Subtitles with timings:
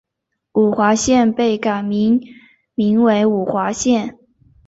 [0.53, 2.23] 五华县被改名
[2.73, 4.17] 名为五华县。